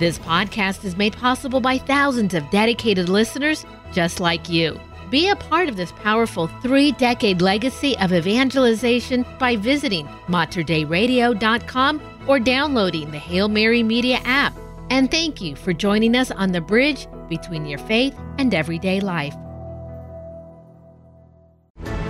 [0.00, 4.80] This podcast is made possible by thousands of dedicated listeners just like you.
[5.10, 12.40] Be a part of this powerful three decade legacy of evangelization by visiting materdeiradio.com or
[12.40, 14.54] downloading the Hail Mary Media app.
[14.88, 19.34] And thank you for joining us on the bridge between your faith and everyday life.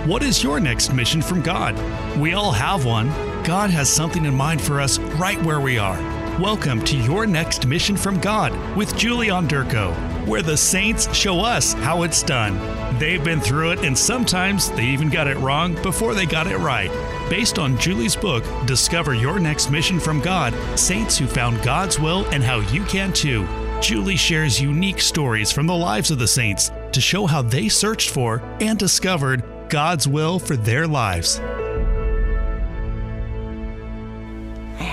[0.05, 1.75] What is your next mission from God?
[2.17, 3.09] We all have one.
[3.43, 6.20] God has something in mind for us right where we are.
[6.41, 9.93] Welcome to Your Next Mission from God with Julie Onderko,
[10.25, 12.57] where the saints show us how it's done.
[12.97, 16.57] They've been through it, and sometimes they even got it wrong before they got it
[16.57, 16.89] right.
[17.29, 22.25] Based on Julie's book, Discover Your Next Mission from God Saints Who Found God's Will
[22.31, 23.47] and How You Can Too.
[23.79, 28.09] Julie shares unique stories from the lives of the saints to show how they searched
[28.09, 31.39] for and discovered God's will for their lives.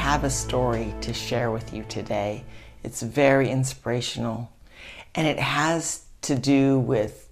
[0.08, 2.42] Have a story to share with you today.
[2.82, 4.50] It's very inspirational
[5.14, 7.28] and it has to do with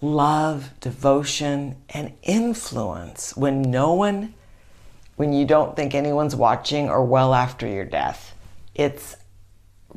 [0.00, 4.32] love, devotion, and influence when no one,
[5.16, 8.34] when you don't think anyone's watching or well after your death.
[8.74, 9.14] It's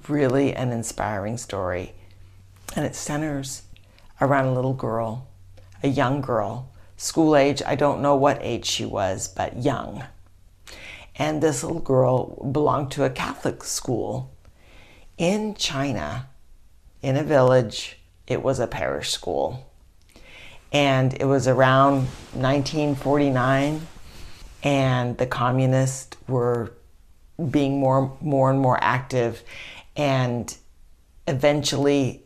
[0.10, 1.94] really an inspiring story
[2.76, 3.62] and it centers
[4.20, 5.30] around a little girl,
[5.82, 7.62] a young girl, school age.
[7.66, 10.04] I don't know what age she was, but young.
[11.22, 14.32] And this little girl belonged to a Catholic school
[15.20, 16.28] in China,
[17.04, 18.00] in a village.
[18.26, 19.70] It was a parish school.
[20.72, 23.86] And it was around 1949,
[24.64, 26.74] and the communists were
[27.52, 29.44] being more, more and more active.
[29.96, 30.58] And
[31.28, 32.24] eventually,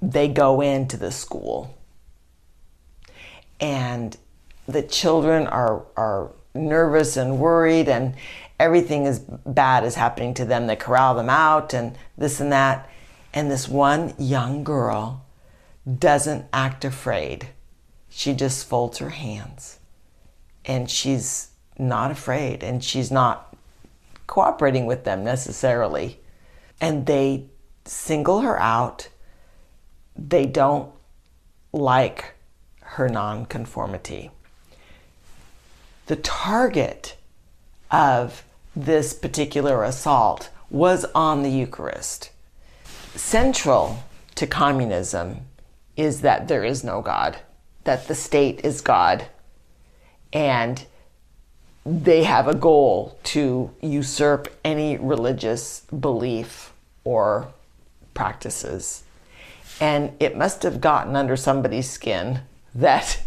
[0.00, 1.76] they go into the school.
[3.58, 4.16] And
[4.68, 8.14] the children are, are nervous and worried and
[8.58, 10.66] everything is bad is happening to them.
[10.66, 12.90] They corral them out and this and that.
[13.32, 15.24] And this one young girl
[15.98, 17.48] doesn't act afraid.
[18.08, 19.78] She just folds her hands
[20.64, 23.54] and she's not afraid and she's not
[24.26, 26.20] cooperating with them necessarily.
[26.80, 27.46] And they
[27.84, 29.08] single her out.
[30.16, 30.90] They don't
[31.72, 32.34] like
[32.80, 34.30] her nonconformity
[36.06, 37.16] the target
[37.90, 38.44] of
[38.74, 42.30] this particular assault was on the Eucharist.
[43.14, 45.40] Central to communism
[45.96, 47.38] is that there is no God,
[47.84, 49.26] that the state is God,
[50.32, 50.84] and
[51.84, 56.72] they have a goal to usurp any religious belief
[57.04, 57.48] or
[58.12, 59.04] practices.
[59.80, 62.40] And it must have gotten under somebody's skin
[62.74, 63.20] that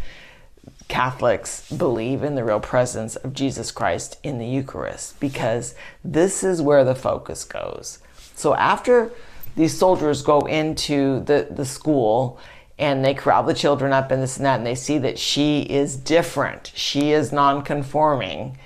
[0.89, 6.61] Catholics believe in the real presence of Jesus Christ in the Eucharist because this is
[6.61, 8.00] where the focus goes.
[8.35, 9.11] So after
[9.55, 12.39] these soldiers go into the, the school
[12.77, 15.61] and they corral the children up and this and that, and they see that she
[15.61, 18.57] is different, she is non-conforming,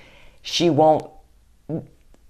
[0.41, 1.09] she won't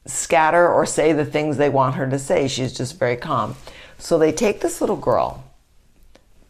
[0.06, 2.48] scatter or say the things they want her to say.
[2.48, 3.56] She's just very calm.
[4.00, 5.44] So they take this little girl,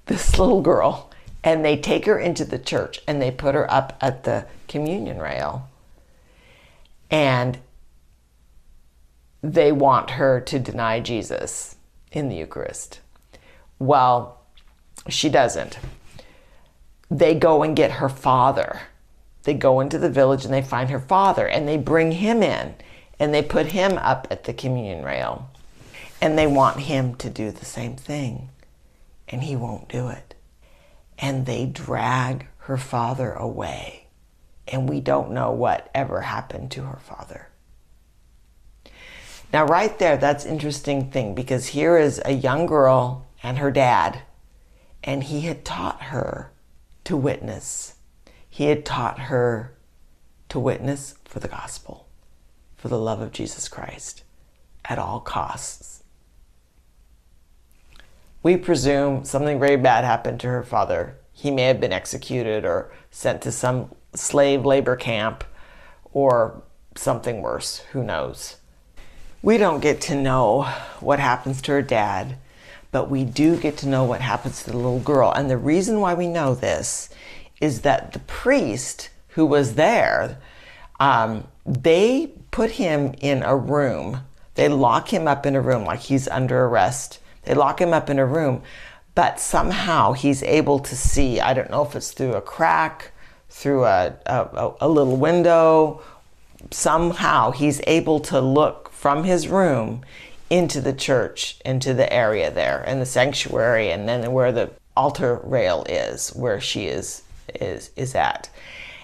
[0.05, 1.09] this little girl,
[1.43, 5.19] and they take her into the church and they put her up at the communion
[5.19, 5.69] rail
[7.11, 7.59] and
[9.41, 11.75] they want her to deny Jesus
[12.11, 13.01] in the Eucharist.
[13.77, 14.39] Well,
[15.09, 15.77] she doesn't.
[17.11, 18.83] They go and get her father.
[19.43, 22.75] They go into the village and they find her father and they bring him in
[23.19, 25.49] and they put him up at the communion rail.
[26.21, 28.49] And they want him to do the same thing.
[29.27, 30.32] And he won't do it
[31.17, 34.07] and they drag her father away.
[34.67, 37.49] And we don't know what ever happened to her father.
[39.51, 44.23] Now, right there, that's interesting thing because here is a young girl and her dad,
[45.03, 46.51] and he had taught her
[47.03, 47.95] to witness.
[48.49, 49.75] He had taught her
[50.49, 52.07] to witness for the gospel,
[52.77, 54.23] for the love of Jesus Christ
[54.85, 56.02] at all costs
[58.43, 61.15] we presume something very bad happened to her father.
[61.31, 65.45] He may have been executed or sent to some slave labor camp
[66.11, 66.61] or
[66.95, 67.79] something worse.
[67.93, 68.57] Who knows?
[69.41, 70.63] We don't get to know
[70.99, 72.37] what happens to her dad,
[72.91, 75.31] but we do get to know what happens to the little girl.
[75.31, 77.09] And the reason why we know this
[77.61, 80.37] is that the priest who was there,
[80.99, 84.19] um, they put him in a room.
[84.55, 88.09] They lock him up in a room like he's under arrest they lock him up
[88.09, 88.61] in a room,
[89.15, 91.39] but somehow he's able to see.
[91.39, 93.11] I don't know if it's through a crack,
[93.49, 96.01] through a, a, a little window.
[96.71, 100.01] Somehow he's able to look from his room
[100.49, 105.41] into the church, into the area there, in the sanctuary, and then where the altar
[105.43, 107.23] rail is, where she is
[107.59, 108.49] is is at.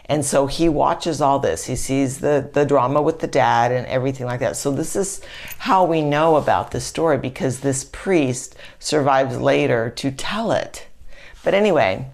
[0.10, 1.66] And so he watches all this.
[1.66, 4.58] He sees the, the drama with the dad and everything like that.
[4.58, 5.22] So this is
[5.60, 10.88] how we know about this story because this priest survives later to tell it.
[11.44, 12.08] But anyway,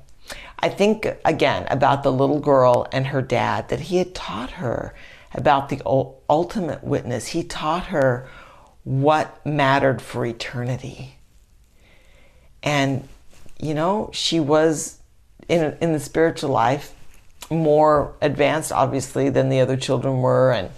[0.60, 4.94] I think again about the little girl and her dad that he had taught her
[5.34, 5.82] about the
[6.30, 7.28] ultimate witness.
[7.28, 8.28] He taught her
[8.84, 11.16] what mattered for eternity.
[12.62, 13.08] And,
[13.58, 15.00] you know, she was
[15.48, 16.95] in, in the spiritual life
[17.50, 20.52] more advanced, obviously, than the other children were.
[20.52, 20.70] And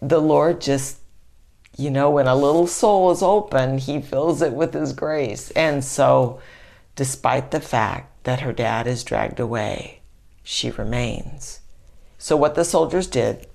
[0.00, 0.98] the Lord just,
[1.76, 5.50] you know, when a little soul is open, He fills it with His grace.
[5.52, 6.40] And so,
[6.96, 10.00] despite the fact that her dad is dragged away,
[10.42, 11.60] she remains.
[12.18, 13.46] So, what the soldiers did,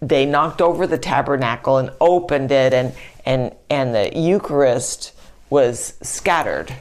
[0.00, 2.92] they knocked over the tabernacle and opened it, and,
[3.24, 5.12] and, and the Eucharist
[5.48, 6.74] was scattered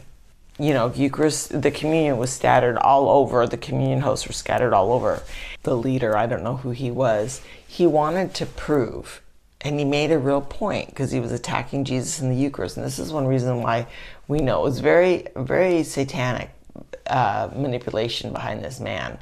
[0.61, 3.47] you know, Eucharist, the communion was scattered all over.
[3.47, 5.23] The communion hosts were scattered all over.
[5.63, 9.21] The leader, I don't know who he was, he wanted to prove,
[9.61, 12.77] and he made a real point because he was attacking Jesus in the Eucharist.
[12.77, 13.87] And this is one reason why
[14.27, 16.51] we know it was very, very satanic
[17.07, 19.17] uh, manipulation behind this man.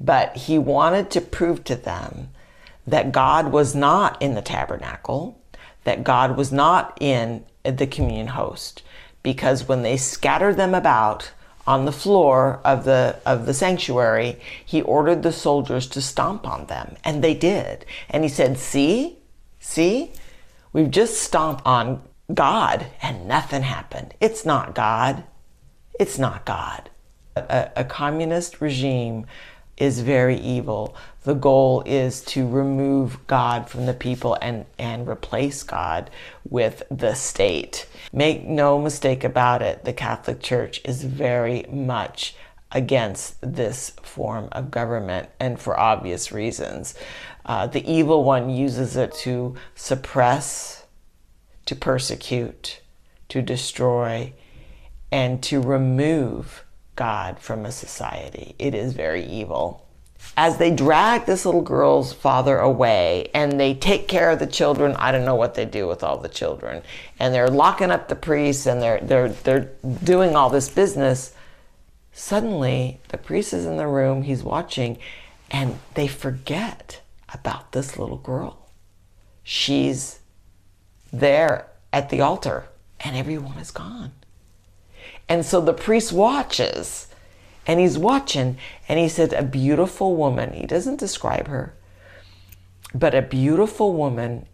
[0.00, 2.30] But he wanted to prove to them
[2.86, 5.38] that God was not in the tabernacle,
[5.84, 8.82] that God was not in the communion host
[9.32, 11.32] because when they scattered them about
[11.66, 16.64] on the floor of the of the sanctuary, he ordered the soldiers to stomp on
[16.64, 17.84] them, and they did.
[18.08, 19.18] And he said, "See,
[19.60, 20.12] see,
[20.72, 22.00] we've just stomped on
[22.32, 24.14] God, and nothing happened.
[24.18, 25.24] It's not God.
[26.00, 26.88] It's not God."
[27.36, 29.26] A, a communist regime
[29.78, 30.94] is very evil.
[31.22, 36.10] The goal is to remove God from the people and, and replace God
[36.48, 37.86] with the state.
[38.12, 42.34] Make no mistake about it, the Catholic Church is very much
[42.72, 46.94] against this form of government and for obvious reasons.
[47.46, 50.84] Uh, the evil one uses it to suppress,
[51.64, 52.80] to persecute,
[53.28, 54.32] to destroy,
[55.10, 56.64] and to remove
[56.98, 58.56] God from a society.
[58.58, 59.86] It is very evil.
[60.36, 64.96] As they drag this little girl's father away and they take care of the children,
[64.96, 66.82] I don't know what they do with all the children.
[67.20, 69.70] And they're locking up the priests and they're they're they're
[70.02, 71.34] doing all this business.
[72.12, 74.98] Suddenly, the priest is in the room, he's watching,
[75.52, 77.00] and they forget
[77.32, 78.68] about this little girl.
[79.44, 80.18] She's
[81.12, 82.64] there at the altar
[82.98, 84.10] and everyone is gone.
[85.28, 87.08] And so the priest watches
[87.66, 88.56] and he's watching
[88.88, 91.74] and he said, A beautiful woman, he doesn't describe her,
[92.94, 94.46] but a beautiful woman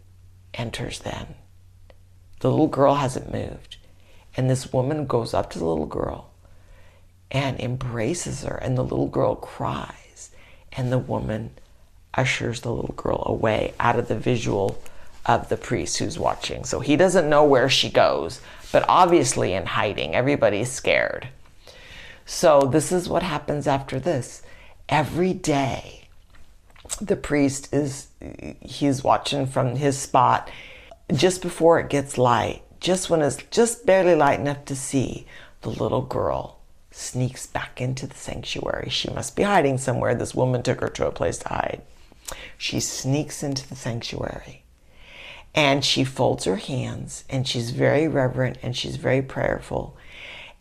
[0.53, 1.35] enters then.
[2.41, 3.77] The little girl hasn't moved.
[4.37, 6.31] And this woman goes up to the little girl
[7.31, 10.31] and embraces her, and the little girl cries.
[10.73, 11.51] And the woman
[12.13, 14.81] ushers the little girl away out of the visual
[15.25, 16.63] of the priest who's watching.
[16.65, 18.41] So he doesn't know where she goes,
[18.75, 20.13] but obviously in hiding.
[20.13, 21.29] Everybody's scared.
[22.25, 24.41] So this is what happens after this.
[24.89, 26.09] Every day,
[26.99, 28.07] the priest is
[28.59, 30.51] he's watching from his spot
[31.13, 35.25] just before it gets light, just when it's just barely light enough to see,
[35.61, 36.59] the little girl
[36.91, 38.89] sneaks back into the sanctuary.
[38.89, 40.15] She must be hiding somewhere.
[40.15, 41.81] This woman took her to a place to hide.
[42.57, 44.64] She sneaks into the sanctuary
[45.55, 49.95] and she folds her hands and she's very reverent and she's very prayerful.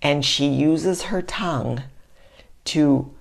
[0.00, 1.82] And she uses her tongue
[2.66, 3.12] to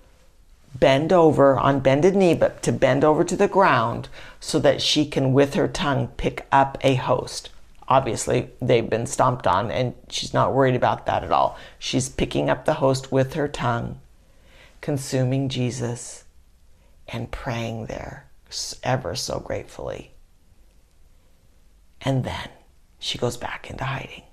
[0.75, 5.05] bend over on bended knee, but to bend over to the ground so that she
[5.05, 7.49] can, with her tongue, pick up a host.
[7.87, 11.57] Obviously, they've been stomped on, and she's not worried about that at all.
[11.79, 13.99] She's picking up the host with her tongue,
[14.81, 16.23] consuming Jesus,
[17.07, 18.25] and praying there
[18.83, 20.12] ever so gratefully.
[22.03, 22.49] And then
[22.99, 24.23] she goes back into hiding.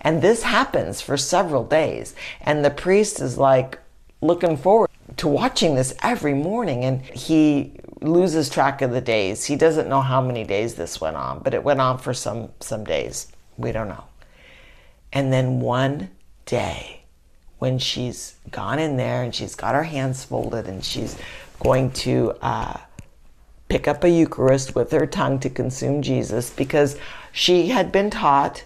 [0.00, 2.14] And this happens for several days.
[2.40, 3.78] And the priest is like
[4.20, 6.84] looking forward to watching this every morning.
[6.84, 9.44] And he loses track of the days.
[9.44, 12.50] He doesn't know how many days this went on, but it went on for some,
[12.60, 13.28] some days.
[13.56, 14.04] We don't know.
[15.12, 16.10] And then one
[16.44, 17.02] day,
[17.58, 21.16] when she's gone in there and she's got her hands folded and she's
[21.58, 22.76] going to uh,
[23.68, 26.96] pick up a Eucharist with her tongue to consume Jesus because
[27.32, 28.64] she had been taught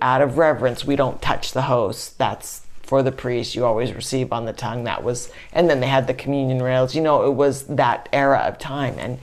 [0.00, 2.18] out of reverence, we don't touch the host.
[2.18, 3.54] That's for the priest.
[3.54, 4.84] You always receive on the tongue.
[4.84, 6.94] That was, and then they had the communion rails.
[6.94, 9.18] You know, it was that era of time, and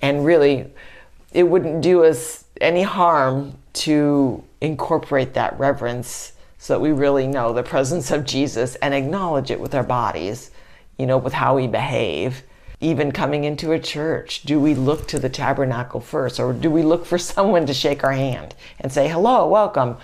[0.00, 0.70] and really,
[1.32, 7.52] it wouldn't do us any harm to incorporate that reverence so that we really know
[7.52, 10.50] the presence of Jesus and acknowledge it with our bodies,
[10.98, 12.42] you know, with how we behave.
[12.80, 16.82] Even coming into a church, do we look to the tabernacle first or do we
[16.82, 19.96] look for someone to shake our hand and say, hello, welcome?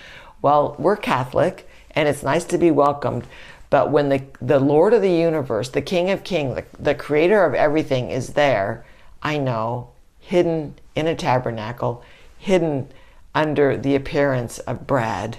[0.42, 3.26] Well, we're Catholic and it's nice to be welcomed.
[3.70, 7.44] But when the, the Lord of the universe, the King of Kings, the, the creator
[7.44, 8.84] of everything is there,
[9.22, 9.90] I know,
[10.20, 12.04] hidden in a tabernacle,
[12.38, 12.88] hidden
[13.34, 15.38] under the appearance of bread,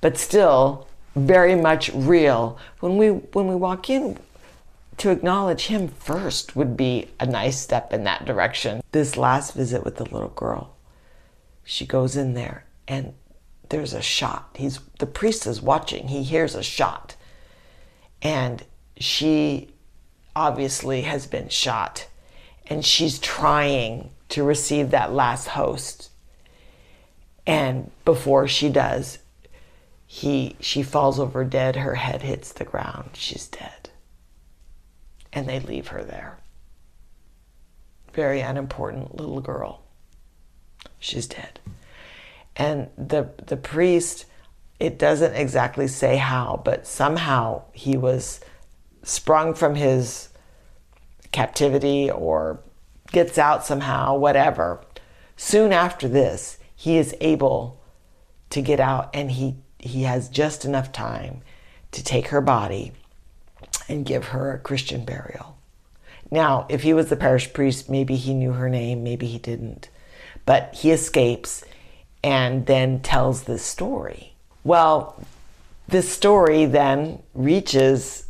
[0.00, 2.58] but still very much real.
[2.80, 4.18] When we when we walk in,
[4.98, 8.82] to acknowledge him first would be a nice step in that direction.
[8.92, 10.76] This last visit with the little girl,
[11.64, 13.14] she goes in there and
[13.68, 14.50] there's a shot.
[14.54, 16.08] He's the priest is watching.
[16.08, 17.16] He hears a shot.
[18.22, 18.64] And
[18.96, 19.74] she
[20.34, 22.08] obviously has been shot
[22.66, 26.10] and she's trying to receive that last host.
[27.46, 29.18] And before she does,
[30.06, 33.85] he she falls over dead, her head hits the ground, she's dead.
[35.36, 36.38] And they leave her there.
[38.14, 39.82] Very unimportant little girl.
[40.98, 41.60] She's dead.
[42.56, 44.24] And the the priest,
[44.80, 48.40] it doesn't exactly say how, but somehow he was
[49.02, 50.30] sprung from his
[51.32, 52.60] captivity or
[53.12, 54.80] gets out somehow, whatever.
[55.36, 57.78] Soon after this, he is able
[58.48, 61.42] to get out and he, he has just enough time
[61.92, 62.92] to take her body
[63.88, 65.56] and give her a Christian burial.
[66.30, 69.88] Now, if he was the parish priest, maybe he knew her name, maybe he didn't.
[70.44, 71.64] But he escapes
[72.22, 74.32] and then tells this story.
[74.64, 75.22] Well,
[75.88, 78.26] this story then reaches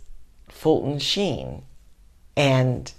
[0.49, 1.63] Fulton Sheen,
[2.37, 2.93] and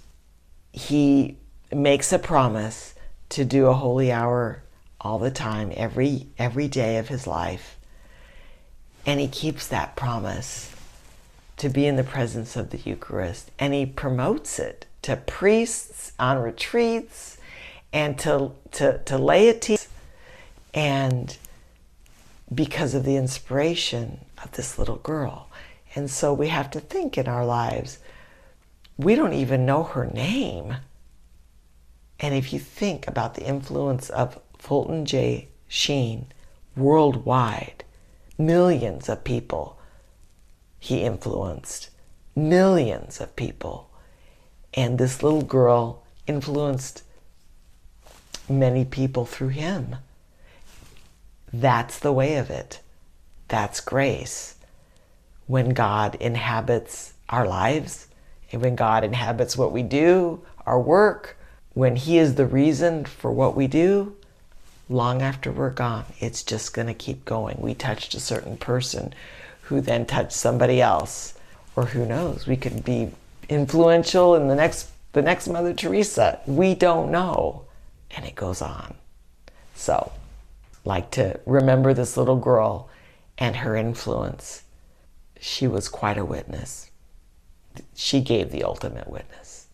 [0.72, 1.36] he
[1.72, 2.94] makes a promise
[3.30, 4.62] to do a holy hour
[5.00, 7.78] all the time, every every day of his life.
[9.06, 10.74] And he keeps that promise
[11.58, 16.38] to be in the presence of the Eucharist, and he promotes it to priests on
[16.38, 17.38] retreats
[17.92, 19.78] and to to, to laity
[20.74, 21.36] and
[22.54, 25.48] because of the inspiration of this little girl.
[25.94, 27.98] And so we have to think in our lives,
[28.96, 30.76] we don't even know her name.
[32.20, 35.48] And if you think about the influence of Fulton J.
[35.68, 36.26] Sheen
[36.76, 37.84] worldwide,
[38.38, 39.77] millions of people
[40.78, 41.90] he influenced,
[42.36, 43.90] millions of people.
[44.74, 47.02] And this little girl influenced
[48.48, 49.96] many people through him.
[51.52, 52.80] That's the way of it.
[53.48, 54.56] That's grace.
[55.46, 58.06] When God inhabits our lives,
[58.52, 61.36] and when God inhabits what we do, our work,
[61.74, 64.16] when He is the reason for what we do,
[64.88, 67.56] long after we're gone, it's just going to keep going.
[67.60, 69.14] We touched a certain person
[69.68, 71.34] who then touched somebody else,
[71.76, 73.10] or who knows, we could be
[73.48, 76.40] influential in the next the next Mother Teresa.
[76.46, 77.64] We don't know.
[78.10, 78.94] And it goes on.
[79.74, 80.12] So,
[80.84, 82.88] like to remember this little girl
[83.36, 84.62] and her influence.
[85.40, 86.90] She was quite a witness.
[87.94, 89.66] She gave the ultimate witness.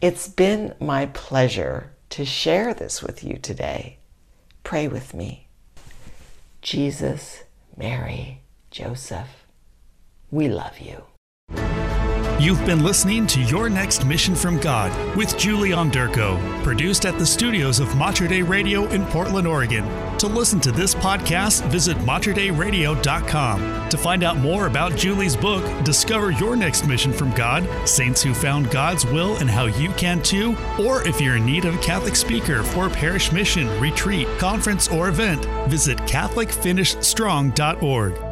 [0.00, 3.98] It's been my pleasure to share this with you today.
[4.62, 5.46] Pray with me.
[6.60, 7.44] Jesus,
[7.76, 8.41] Mary,
[8.72, 9.46] Joseph,
[10.30, 11.04] we love you.
[12.40, 17.26] You've been listening to Your Next Mission from God with Julie Onderko, produced at the
[17.26, 19.84] studios of Mater Dei Radio in Portland, Oregon.
[20.18, 23.88] To listen to this podcast, visit materdeiradio.com.
[23.90, 28.32] To find out more about Julie's book, Discover Your Next Mission from God Saints Who
[28.34, 31.82] Found God's Will and How You Can Too, or if you're in need of a
[31.82, 38.31] Catholic speaker for a parish mission, retreat, conference, or event, visit CatholicFinishStrong.org.